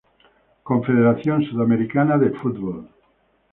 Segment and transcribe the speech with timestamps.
[0.63, 2.89] Confederación Sudamericana de Fútbol